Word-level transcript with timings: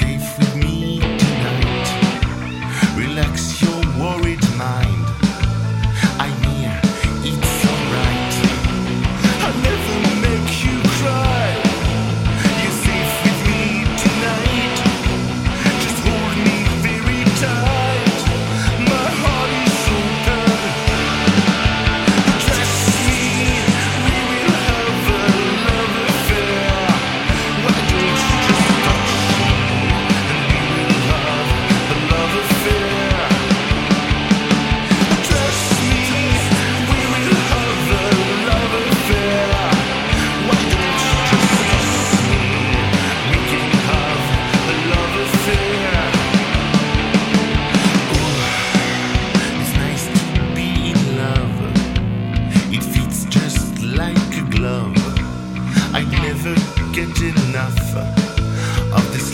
safe 0.00 0.38
with 0.38 0.54
me. 0.56 0.59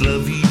love 0.01 0.29
you. 0.29 0.46